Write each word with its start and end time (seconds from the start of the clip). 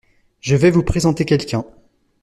Je 0.39 0.55
vais 0.55 0.71
vous 0.71 0.81
présenter 0.81 1.25
quelqu’un. 1.25 1.63